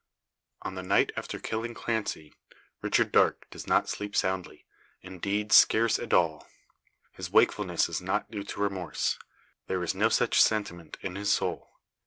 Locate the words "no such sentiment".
9.93-10.97